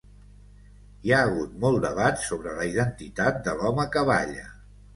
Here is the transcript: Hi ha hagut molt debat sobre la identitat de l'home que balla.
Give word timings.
Hi 1.07 1.13
ha 1.15 1.19
hagut 1.25 1.53
molt 1.67 1.83
debat 1.85 2.19
sobre 2.29 2.55
la 2.57 2.67
identitat 2.73 3.41
de 3.49 3.57
l'home 3.61 3.89
que 3.97 4.09
balla. 4.13 4.51